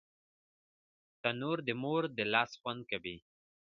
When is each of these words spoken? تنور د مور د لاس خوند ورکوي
تنور 1.21 1.57
د 1.67 1.69
مور 1.81 2.03
د 2.17 2.19
لاس 2.33 2.51
خوند 2.59 2.81
ورکوي 2.81 3.17